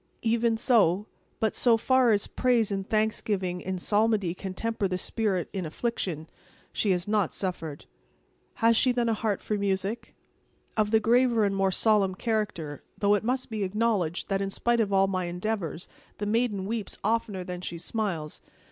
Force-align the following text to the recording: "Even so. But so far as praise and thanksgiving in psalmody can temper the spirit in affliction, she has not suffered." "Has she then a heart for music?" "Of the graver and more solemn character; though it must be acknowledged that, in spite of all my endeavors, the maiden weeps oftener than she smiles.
"Even 0.23 0.57
so. 0.57 1.05
But 1.39 1.53
so 1.53 1.77
far 1.77 2.11
as 2.11 2.25
praise 2.25 2.71
and 2.71 2.89
thanksgiving 2.89 3.61
in 3.61 3.77
psalmody 3.77 4.33
can 4.33 4.55
temper 4.55 4.87
the 4.87 4.97
spirit 4.97 5.47
in 5.53 5.63
affliction, 5.63 6.27
she 6.73 6.89
has 6.89 7.07
not 7.07 7.31
suffered." 7.31 7.85
"Has 8.55 8.75
she 8.75 8.91
then 8.91 9.09
a 9.09 9.13
heart 9.13 9.41
for 9.43 9.55
music?" 9.59 10.15
"Of 10.75 10.89
the 10.89 10.99
graver 10.99 11.45
and 11.45 11.55
more 11.55 11.69
solemn 11.69 12.15
character; 12.15 12.81
though 12.97 13.13
it 13.13 13.23
must 13.23 13.51
be 13.51 13.61
acknowledged 13.61 14.27
that, 14.29 14.41
in 14.41 14.49
spite 14.49 14.79
of 14.81 14.91
all 14.91 15.05
my 15.05 15.25
endeavors, 15.25 15.87
the 16.17 16.25
maiden 16.25 16.65
weeps 16.65 16.97
oftener 17.03 17.43
than 17.43 17.61
she 17.61 17.77
smiles. 17.77 18.41